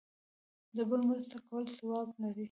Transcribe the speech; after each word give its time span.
د 0.75 0.77
بل 0.89 1.01
مرسته 1.09 1.37
کول 1.47 1.63
ثواب 1.77 2.07
لري 2.21 2.39